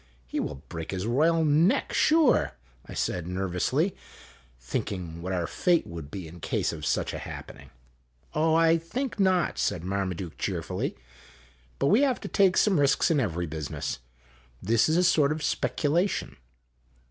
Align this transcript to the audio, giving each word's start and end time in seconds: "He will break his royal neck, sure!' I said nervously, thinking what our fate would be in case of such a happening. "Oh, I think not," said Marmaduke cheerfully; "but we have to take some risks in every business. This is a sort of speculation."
"He 0.33 0.39
will 0.39 0.63
break 0.67 0.89
his 0.89 1.05
royal 1.05 1.45
neck, 1.45 1.93
sure!' 1.93 2.53
I 2.89 2.95
said 2.95 3.27
nervously, 3.27 3.95
thinking 4.59 5.21
what 5.21 5.31
our 5.31 5.45
fate 5.45 5.85
would 5.85 6.09
be 6.09 6.27
in 6.27 6.39
case 6.39 6.73
of 6.73 6.87
such 6.87 7.13
a 7.13 7.19
happening. 7.19 7.69
"Oh, 8.33 8.55
I 8.55 8.79
think 8.79 9.19
not," 9.19 9.59
said 9.59 9.83
Marmaduke 9.83 10.39
cheerfully; 10.39 10.97
"but 11.77 11.89
we 11.89 12.01
have 12.01 12.19
to 12.21 12.27
take 12.27 12.57
some 12.57 12.79
risks 12.79 13.11
in 13.11 13.19
every 13.19 13.45
business. 13.45 13.99
This 14.59 14.89
is 14.89 14.97
a 14.97 15.03
sort 15.03 15.31
of 15.31 15.43
speculation." 15.43 16.35